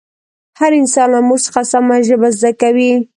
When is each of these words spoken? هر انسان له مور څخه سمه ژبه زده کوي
هر 0.59 0.71
انسان 0.81 1.07
له 1.13 1.19
مور 1.27 1.39
څخه 1.45 1.61
سمه 1.71 1.95
ژبه 2.07 2.27
زده 2.37 2.51
کوي 2.61 2.91